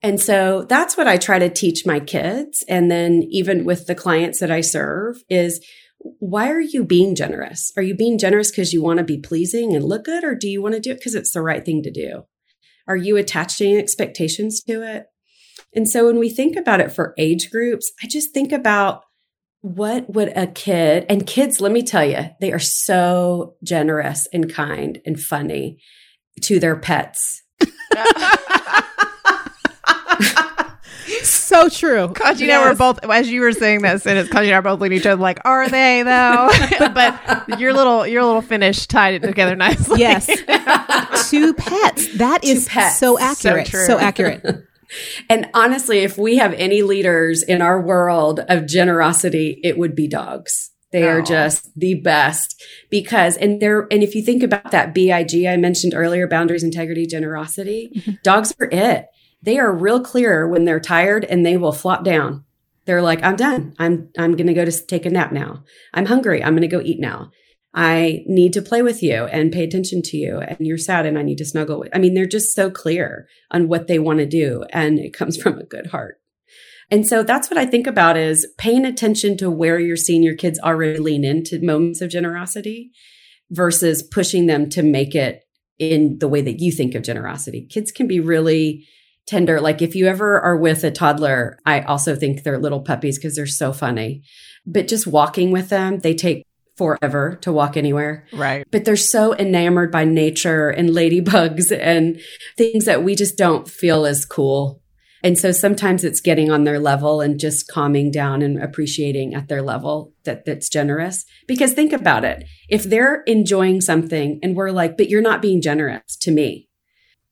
[0.03, 2.65] And so that's what I try to teach my kids.
[2.69, 5.65] And then even with the clients that I serve is
[5.99, 7.73] why are you being generous?
[7.77, 10.49] Are you being generous because you want to be pleasing and look good or do
[10.49, 12.23] you want to do it because it's the right thing to do?
[12.87, 15.07] Are you attaching expectations to it?
[15.79, 19.05] And so when we think about it for age groups, I just think about
[19.61, 24.53] what would a kid and kids, let me tell you, they are so generous and
[24.53, 25.79] kind and funny
[26.43, 27.45] to their pets.
[31.23, 32.09] so true.
[32.09, 34.57] Kaji and I were both, as you were saying this, and it's Kaji and I
[34.57, 36.51] are both looking at each other like, are they though?
[36.93, 40.01] but your little, your little finish tied it together nicely.
[40.01, 40.27] Yes.
[41.31, 42.19] Two pets.
[42.19, 42.99] That is pets.
[42.99, 43.69] so accurate.
[43.69, 43.87] true.
[43.87, 44.65] So, accurate.
[45.29, 50.09] And honestly, if we have any leaders in our world of generosity, it would be
[50.09, 50.71] dogs.
[50.91, 55.45] They are just the best because, and they're, and if you think about that BIG
[55.47, 58.13] I mentioned earlier, boundaries, integrity, generosity, mm-hmm.
[58.23, 59.07] dogs are it.
[59.43, 62.45] They are real clear when they're tired and they will flop down.
[62.87, 63.75] They're like, I'm done.
[63.79, 65.63] I'm, I'm going to go to take a nap now.
[65.93, 66.43] I'm hungry.
[66.43, 67.33] I'm going to go eat now.
[67.81, 71.17] I need to play with you and pay attention to you and you're sad and
[71.17, 71.91] I need to snuggle with.
[71.95, 75.41] I mean, they're just so clear on what they want to do and it comes
[75.41, 76.17] from a good heart.
[76.91, 80.35] And so that's what I think about is paying attention to where you're seeing your
[80.35, 82.91] kids already lean into moments of generosity
[83.49, 85.45] versus pushing them to make it
[85.79, 87.65] in the way that you think of generosity.
[87.71, 88.89] Kids can be really
[89.29, 89.61] tender.
[89.61, 93.37] Like if you ever are with a toddler, I also think they're little puppies because
[93.37, 94.25] they're so funny.
[94.67, 96.43] But just walking with them, they take
[96.79, 98.65] forever to walk anywhere Right.
[98.71, 102.21] but they're so enamored by nature and ladybugs and
[102.57, 104.81] things that we just don't feel as cool.
[105.25, 109.49] And so sometimes it's getting on their level and just calming down and appreciating at
[109.49, 111.25] their level that that's generous.
[111.49, 112.45] Because think about it.
[112.69, 116.69] If they're enjoying something and we're like, but you're not being generous to me,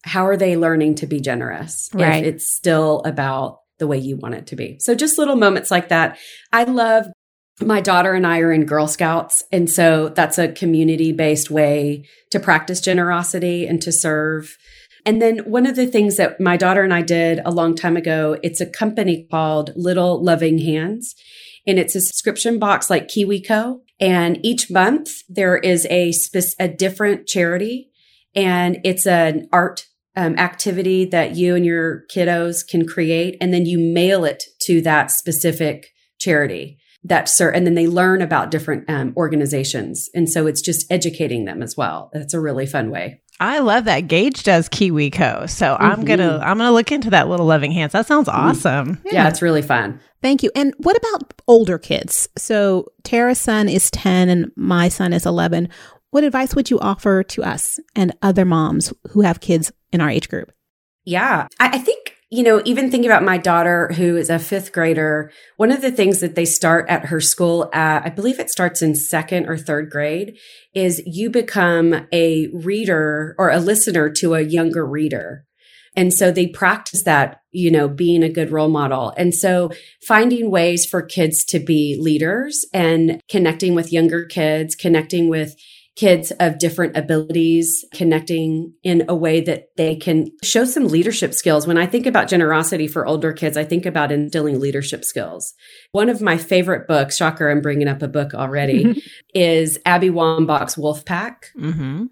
[0.04, 2.24] how are they learning to be generous Right.
[2.26, 4.78] if it's still about the way you want it to be?
[4.80, 6.18] So just little moments like that.
[6.52, 7.06] I love
[7.60, 9.42] my daughter and I are in Girl Scouts.
[9.50, 14.56] And so that's a community based way to practice generosity and to serve.
[15.06, 17.96] And then one of the things that my daughter and I did a long time
[17.96, 21.14] ago, it's a company called Little Loving Hands.
[21.66, 23.80] And it's a subscription box like KiwiCo.
[24.00, 27.90] And each month there is a, spec- a different charity
[28.34, 33.38] and it's an art um, activity that you and your kiddos can create.
[33.40, 35.88] And then you mail it to that specific
[36.18, 40.10] charity that serve, and then they learn about different um, organizations.
[40.14, 42.10] And so it's just educating them as well.
[42.12, 43.20] That's a really fun way.
[43.38, 45.48] I love that Gage does KiwiCo.
[45.50, 47.92] So I'm gonna I'm gonna look into that little loving hands.
[47.92, 48.98] That sounds awesome.
[49.04, 50.00] Yeah, it's really fun.
[50.22, 50.50] Thank you.
[50.54, 52.28] And what about older kids?
[52.38, 55.68] So Tara's son is 10 and my son is 11.
[56.10, 60.08] What advice would you offer to us and other moms who have kids in our
[60.08, 60.50] age group?
[61.04, 61.46] Yeah.
[61.60, 62.05] I, I think,
[62.36, 65.90] you know, even thinking about my daughter who is a fifth grader, one of the
[65.90, 69.56] things that they start at her school, at, I believe it starts in second or
[69.56, 70.36] third grade,
[70.74, 75.46] is you become a reader or a listener to a younger reader.
[75.96, 79.14] And so they practice that, you know, being a good role model.
[79.16, 79.70] And so
[80.06, 85.56] finding ways for kids to be leaders and connecting with younger kids, connecting with
[85.96, 91.66] kids of different abilities connecting in a way that they can show some leadership skills.
[91.66, 95.54] When I think about generosity for older kids, I think about instilling leadership skills.
[95.92, 99.02] One of my favorite books, shocker, I'm bringing up a book already,
[99.34, 101.46] is Abby Wambach's Wolf Pack.
[101.58, 102.04] Mm-hmm.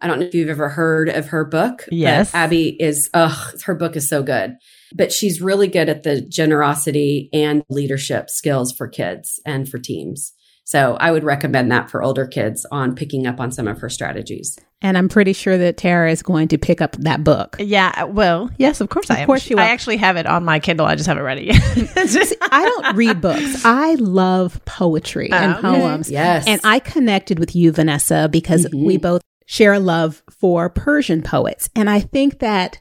[0.00, 1.86] I don't know if you've ever heard of her book.
[1.90, 2.34] Yes.
[2.34, 4.56] Abby is, ugh, her book is so good.
[4.94, 10.32] But she's really good at the generosity and leadership skills for kids and for teams.
[10.68, 13.88] So I would recommend that for older kids on picking up on some of her
[13.88, 14.58] strategies.
[14.82, 17.56] And I'm pretty sure that Tara is going to pick up that book.
[17.58, 19.62] Yeah, well, yes, of course I Of course she will.
[19.62, 20.84] I actually have it on my Kindle.
[20.84, 21.62] I just haven't read it yet.
[21.96, 23.64] It's just- I don't read books.
[23.64, 25.62] I love poetry and Okay.
[25.62, 26.10] poems.
[26.10, 26.44] Yes.
[26.46, 28.84] And I connected with you, Vanessa, because Mhm.
[28.84, 31.70] we both share a love for Persian poets.
[31.74, 32.78] And I think that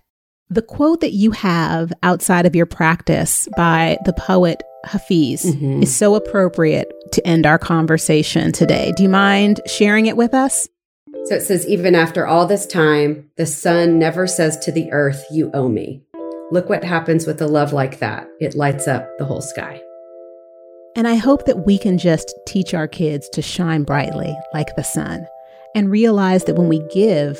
[0.50, 5.84] the quote that you have outside of your practice by the poet Hafiz Mhm.
[5.84, 8.94] is so appropriate to end our conversation today.
[8.96, 10.68] Do you mind sharing it with us?
[11.26, 15.26] So it says, even after all this time, the sun never says to the earth,
[15.32, 16.02] You owe me.
[16.52, 18.28] Look what happens with a love like that.
[18.40, 19.82] It lights up the whole sky.
[20.96, 24.84] And I hope that we can just teach our kids to shine brightly like the
[24.84, 25.28] sun
[25.76, 27.40] and realize that when we give,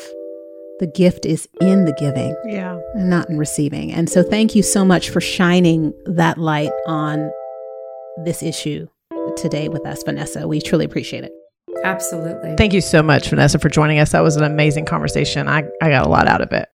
[0.80, 2.80] the gift is in the giving yeah.
[2.94, 3.92] and not in receiving.
[3.92, 7.32] And so thank you so much for shining that light on
[8.24, 8.88] this issue
[9.36, 10.48] today with us, Vanessa.
[10.48, 11.32] We truly appreciate it.
[11.84, 12.56] Absolutely.
[12.56, 14.12] Thank you so much, Vanessa, for joining us.
[14.12, 15.48] That was an amazing conversation.
[15.48, 16.70] I, I got a lot out of it.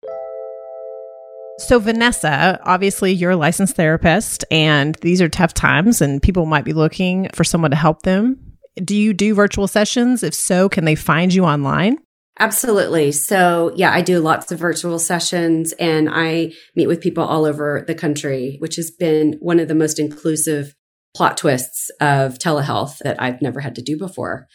[1.59, 6.65] So, Vanessa, obviously, you're a licensed therapist, and these are tough times, and people might
[6.65, 8.39] be looking for someone to help them.
[8.83, 10.23] Do you do virtual sessions?
[10.23, 11.99] If so, can they find you online?
[12.41, 13.13] Absolutely.
[13.13, 17.85] So, yeah, I do lots of virtual sessions and I meet with people all over
[17.87, 20.75] the country, which has been one of the most inclusive
[21.15, 24.47] plot twists of telehealth that I've never had to do before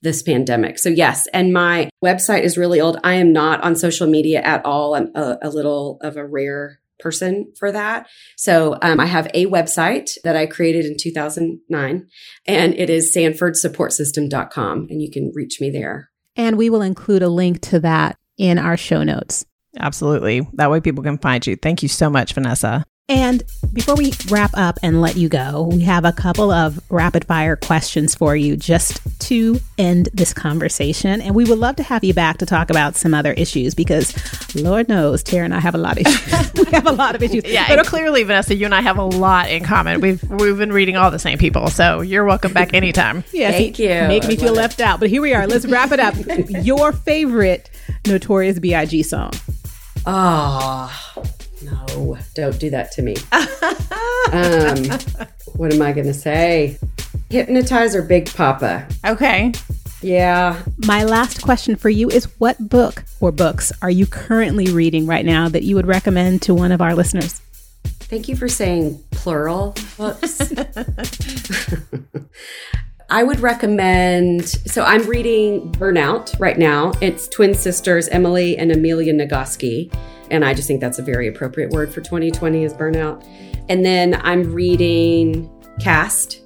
[0.00, 0.78] this pandemic.
[0.78, 1.26] So, yes.
[1.34, 2.98] And my website is really old.
[3.04, 4.94] I am not on social media at all.
[4.94, 8.06] I'm a, a little of a rare person for that.
[8.38, 12.06] So um, I have a website that I created in 2009
[12.46, 16.10] and it is sanfordsupportsystem.com and you can reach me there.
[16.36, 19.46] And we will include a link to that in our show notes.
[19.78, 20.46] Absolutely.
[20.54, 21.56] That way people can find you.
[21.56, 22.84] Thank you so much, Vanessa.
[23.06, 23.42] And
[23.74, 27.54] before we wrap up and let you go, we have a couple of rapid fire
[27.54, 31.20] questions for you just to end this conversation.
[31.20, 34.14] And we would love to have you back to talk about some other issues because
[34.54, 36.52] Lord knows Tara and I have a lot of issues.
[36.54, 37.44] we have a lot of issues.
[37.44, 40.00] Yeah, But and clearly, Vanessa, you and I have a lot in common.
[40.00, 43.22] We've we've been reading all the same people, so you're welcome back anytime.
[43.34, 43.88] Yes, Thank you.
[43.88, 44.56] Make me feel it.
[44.56, 45.00] left out.
[45.00, 45.46] But here we are.
[45.46, 46.14] Let's wrap it up.
[46.64, 47.68] Your favorite
[48.06, 49.02] Notorious B.I.G.
[49.02, 49.32] song.
[50.06, 50.90] Oh,
[51.62, 53.16] no, don't do that to me.
[54.32, 54.98] um,
[55.56, 56.78] what am I going to say?
[57.30, 58.86] Hypnotize or Big Poppa?
[59.04, 59.52] Okay.
[60.02, 60.62] Yeah.
[60.86, 65.24] My last question for you is what book or books are you currently reading right
[65.24, 67.40] now that you would recommend to one of our listeners?
[67.84, 70.52] Thank you for saying plural books.
[73.10, 74.46] I would recommend.
[74.46, 76.92] So I'm reading Burnout right now.
[77.00, 79.92] It's twin sisters Emily and Amelia Nagoski,
[80.30, 83.26] and I just think that's a very appropriate word for 2020 is burnout.
[83.68, 86.42] And then I'm reading Caste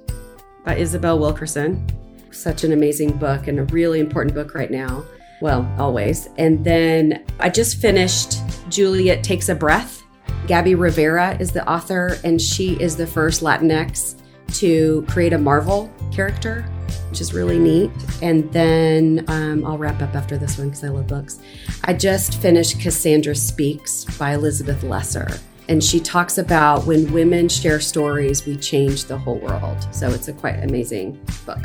[0.65, 1.85] by Isabel Wilkerson.
[2.31, 5.03] Such an amazing book and a really important book right now.
[5.41, 6.27] Well, always.
[6.37, 8.39] And then I just finished
[8.69, 10.03] Juliet Takes a Breath.
[10.47, 14.21] Gabby Rivera is the author, and she is the first Latinx
[14.55, 16.69] to create a Marvel character,
[17.09, 17.91] which is really neat.
[18.21, 21.39] And then um, I'll wrap up after this one because I love books.
[21.83, 25.27] I just finished Cassandra Speaks by Elizabeth Lesser.
[25.67, 29.87] And she talks about when women share stories, we change the whole world.
[29.91, 31.59] So it's a quite amazing book.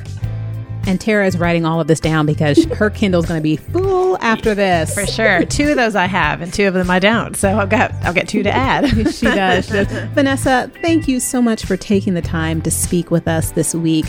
[0.86, 4.18] And Tara is writing all of this down because her Kindle's going to be full
[4.18, 4.94] after this.
[4.94, 5.44] For sure.
[5.46, 7.36] two of those I have, and two of them I don't.
[7.36, 8.88] So I've got I'll get two to add.
[9.14, 9.66] she does.
[9.66, 9.86] She does.
[10.14, 14.06] Vanessa, thank you so much for taking the time to speak with us this week.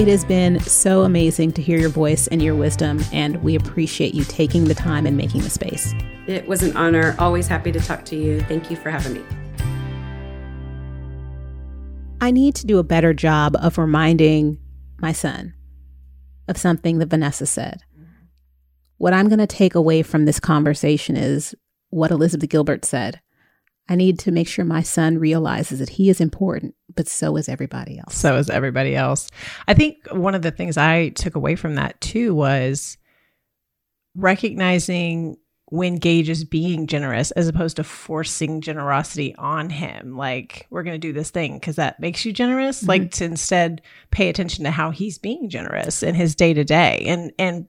[0.00, 4.14] It has been so amazing to hear your voice and your wisdom, and we appreciate
[4.14, 5.92] you taking the time and making the space.
[6.26, 7.14] It was an honor.
[7.18, 8.40] Always happy to talk to you.
[8.40, 9.22] Thank you for having me.
[12.22, 14.56] I need to do a better job of reminding
[15.02, 15.52] my son
[16.48, 17.82] of something that Vanessa said.
[18.96, 21.54] What I'm going to take away from this conversation is
[21.90, 23.20] what Elizabeth Gilbert said.
[23.90, 27.48] I need to make sure my son realizes that he is important, but so is
[27.48, 28.14] everybody else.
[28.14, 29.28] So is everybody else.
[29.66, 32.96] I think one of the things I took away from that too was
[34.14, 40.16] recognizing when Gage is being generous as opposed to forcing generosity on him.
[40.16, 42.80] Like, we're going to do this thing because that makes you generous.
[42.80, 42.88] Mm-hmm.
[42.88, 47.04] Like, to instead pay attention to how he's being generous in his day to day
[47.06, 47.66] and, and,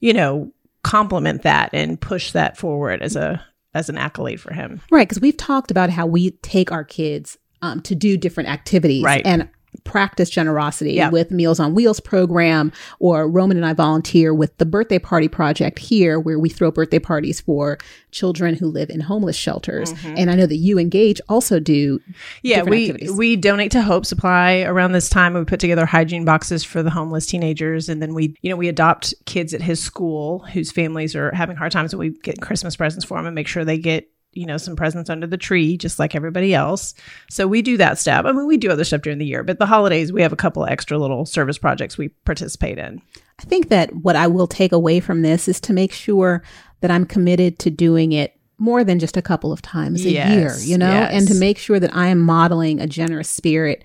[0.00, 3.42] you know, compliment that and push that forward as a,
[3.74, 4.80] as an accolade for him.
[4.90, 9.04] Right, because we've talked about how we take our kids um, to do different activities,
[9.04, 9.22] Right.
[9.24, 9.48] And
[9.84, 11.10] practice generosity Yeah.
[11.10, 15.78] with Meals on Wheels program, or Roman and I volunteer with the birthday party project
[15.78, 17.78] here, where we throw birthday parties for
[18.10, 19.92] children who live in homeless shelters.
[19.92, 20.14] Mm-hmm.
[20.18, 22.00] And I know that you engage also do.
[22.42, 23.12] Yeah, we activities.
[23.12, 25.34] we donate to Hope Supply around this time.
[25.34, 28.68] We put together hygiene boxes for the homeless teenagers, and then we, you know, we
[28.68, 32.76] adopt kids at his school whose families are having hard times, and we get Christmas
[32.76, 35.76] presents for them and make sure they get you know some presents under the tree
[35.76, 36.94] just like everybody else.
[37.30, 38.24] So we do that stuff.
[38.26, 40.36] I mean, we do other stuff during the year, but the holidays we have a
[40.36, 43.00] couple extra little service projects we participate in.
[43.40, 46.42] I think that what I will take away from this is to make sure
[46.80, 50.56] that I'm committed to doing it more than just a couple of times a year,
[50.60, 51.12] you know, yes.
[51.12, 53.84] and to make sure that I am modeling a generous spirit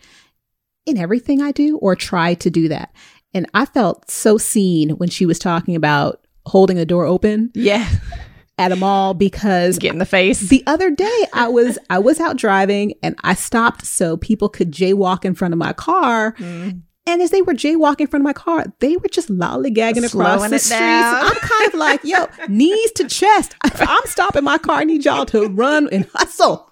[0.85, 2.93] in everything I do or try to do that.
[3.33, 7.87] And I felt so seen when she was talking about holding the door open Yeah,
[8.57, 10.39] at a mall because get in the face.
[10.49, 14.71] the other day I was I was out driving and I stopped so people could
[14.71, 16.33] jaywalk in front of my car.
[16.33, 16.81] Mm.
[17.05, 20.41] And as they were jaywalking in front of my car, they were just lollygagging across
[20.49, 20.69] the streets.
[20.69, 21.23] down.
[21.23, 23.55] I'm kind of like, yo, knees to chest.
[23.63, 26.69] I'm stopping my car, I need y'all to run and hustle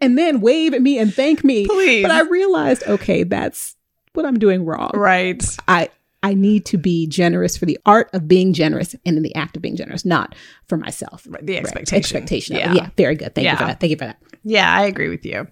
[0.00, 1.66] and then wave at me and thank me.
[1.66, 2.02] Please.
[2.02, 3.74] But I realized, okay, that's
[4.12, 4.92] what I'm doing wrong.
[4.94, 5.42] right.
[5.66, 5.88] I
[6.22, 9.56] I need to be generous for the art of being generous and in the act
[9.56, 10.34] of being generous, not
[10.66, 11.26] for myself.
[11.28, 11.62] Right, the Right.
[11.62, 11.98] expectation.
[11.98, 12.56] Expectation.
[12.56, 12.74] Yeah.
[12.74, 12.90] yeah.
[12.96, 13.34] Very good.
[13.34, 13.80] Thank you for that.
[13.80, 14.18] Thank you for that.
[14.44, 15.46] Yeah, I agree with you.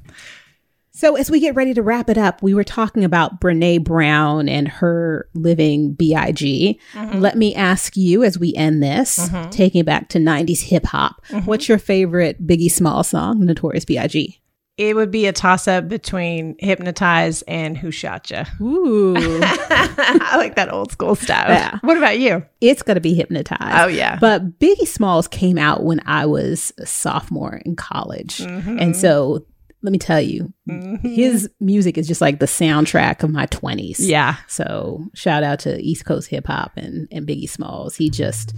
[0.93, 4.49] So, as we get ready to wrap it up, we were talking about Brene Brown
[4.49, 6.79] and her living BIG.
[6.93, 7.19] Mm-hmm.
[7.19, 9.51] Let me ask you as we end this, mm-hmm.
[9.51, 11.47] taking it back to 90s hip hop, mm-hmm.
[11.47, 14.40] what's your favorite Biggie Small song, Notorious B.I.G.?
[14.77, 18.47] It would be a toss up between Hypnotize and Who Shot Ya.
[18.63, 21.49] Ooh, I like that old school stuff.
[21.49, 21.79] Yeah.
[21.83, 22.45] What about you?
[22.63, 23.79] it's going to be Hypnotized.
[23.79, 24.19] Oh, yeah.
[24.19, 28.39] But Biggie Smalls came out when I was a sophomore in college.
[28.39, 28.79] Mm-hmm.
[28.79, 29.45] And so,
[29.83, 31.07] let me tell you, mm-hmm.
[31.07, 33.97] his music is just like the soundtrack of my 20s.
[33.99, 34.37] Yeah.
[34.47, 37.97] So shout out to East Coast hip hop and, and Biggie Smalls.
[37.97, 38.55] He just,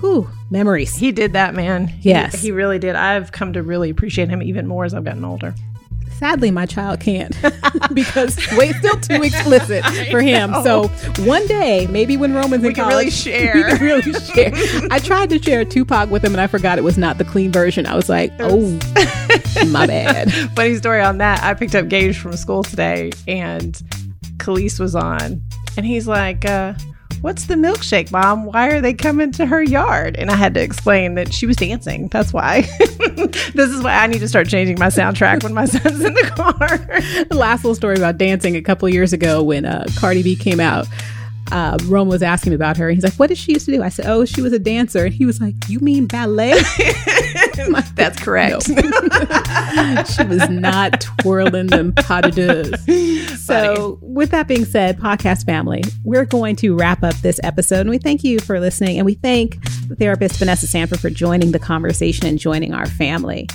[0.00, 0.94] whew, memories.
[0.94, 1.92] He did that, man.
[2.00, 2.40] Yes.
[2.40, 2.94] He, really did.
[2.96, 5.54] I've come to really appreciate him even more as I've gotten older.
[6.18, 7.36] Sadly, my child can't
[7.92, 10.54] because wait, still too explicit for him.
[10.62, 10.86] So
[11.24, 13.52] one day, maybe when Roman's in We can really share.
[13.54, 14.52] we can really share.
[14.92, 17.50] I tried to share Tupac with him, and I forgot it was not the clean
[17.50, 17.84] version.
[17.86, 18.78] I was like, oh,
[19.68, 20.32] my bad.
[20.54, 21.42] Funny story on that.
[21.42, 23.74] I picked up Gage from school today and
[24.38, 25.42] Kelis was on.
[25.76, 26.74] And he's like, uh,
[27.24, 28.44] What's the milkshake, mom?
[28.44, 30.14] Why are they coming to her yard?
[30.18, 32.08] And I had to explain that she was dancing.
[32.08, 32.60] That's why.
[33.14, 36.30] this is why I need to start changing my soundtrack when my son's in the
[36.36, 36.68] car.
[37.24, 40.60] the last little story about dancing a couple years ago when uh, Cardi B came
[40.60, 40.86] out.
[41.52, 43.72] Uh, Rome was asking me about her, and he's like, "What did she used to
[43.72, 46.60] do?" I said, "Oh, she was a dancer." And he was like, "You mean ballet?"
[47.94, 48.66] That's correct.
[48.66, 53.36] she was not twirling them pas de deux.
[53.36, 57.90] So, with that being said, podcast family, we're going to wrap up this episode, and
[57.90, 59.62] we thank you for listening, and we thank
[59.98, 63.48] therapist Vanessa Sanford for joining the conversation and joining our family.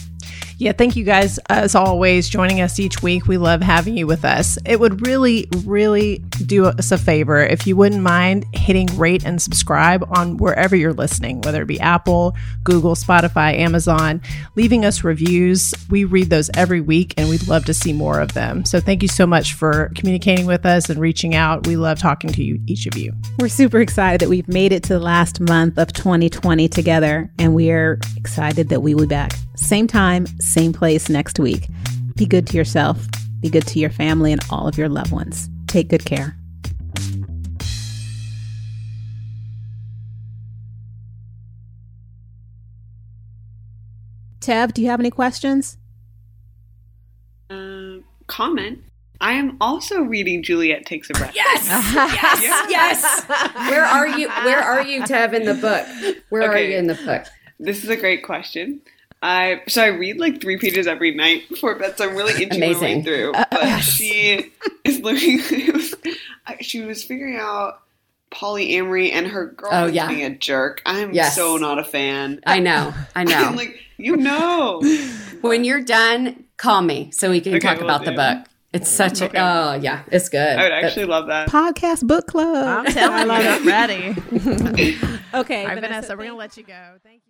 [0.59, 3.27] Yeah, thank you guys as always joining us each week.
[3.27, 4.57] We love having you with us.
[4.65, 9.41] It would really, really do us a favor if you wouldn't mind hitting rate and
[9.41, 14.21] subscribe on wherever you're listening, whether it be Apple, Google, Spotify, Amazon,
[14.57, 15.73] leaving us reviews.
[15.89, 18.65] We read those every week and we'd love to see more of them.
[18.65, 21.67] So thank you so much for communicating with us and reaching out.
[21.67, 23.13] We love talking to you, each of you.
[23.39, 27.55] We're super excited that we've made it to the last month of 2020 together, and
[27.55, 29.31] we are excited that we will be back.
[29.55, 31.67] Same time, same place next week.
[32.15, 33.05] Be good to yourself,
[33.39, 35.49] be good to your family and all of your loved ones.
[35.67, 36.35] Take good care.
[44.41, 45.77] Tev, do you have any questions?
[47.49, 47.97] Uh,
[48.27, 48.79] comment.
[49.21, 51.35] I am also reading Juliet Takes a Breath.
[51.35, 53.25] Yes, yes, yes.
[53.69, 54.29] Where are you?
[54.29, 55.85] Where are you, Tev, in the book?
[56.29, 57.25] Where are you in the book?
[57.59, 58.81] This is a great question.
[59.21, 62.59] I so I read like three pages every night before bed, so I'm really inching
[62.59, 63.03] my way Amazing.
[63.03, 63.33] through.
[63.33, 64.51] Uh, but she
[64.83, 65.39] is looking.
[65.73, 65.95] Was,
[66.61, 67.81] she was figuring out
[68.31, 70.07] polyamory, and her girlfriend's Oh, yeah.
[70.07, 70.81] being a jerk.
[70.85, 71.35] I'm Yes.
[71.35, 72.39] so not a fan.
[72.45, 73.35] I know, I know.
[73.35, 73.57] I'm know.
[73.57, 74.81] like, you know.
[75.41, 78.45] when you're done, call me so we can Okay, talk will about the book.
[78.71, 79.37] It's such Okay.
[79.37, 80.39] a oh yeah, it's good.
[80.59, 81.49] I would actually love that.
[81.49, 82.85] Podcast book club.
[82.85, 83.95] I'm telling you, I'm ready.
[85.33, 86.95] okay, All right, Vanessa, Vanessa, we're gonna let you go.
[87.03, 87.28] Thank you.